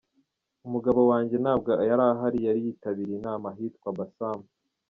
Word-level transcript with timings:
Umugabo 0.67 0.99
wange 1.11 1.35
ntabwo 1.43 1.69
yari 1.89 2.03
ahari 2.11 2.39
yari 2.47 2.59
yitabiriye 2.65 3.15
inama 3.19 3.45
ahitwa 3.53 3.89
Bassam. 3.97 4.39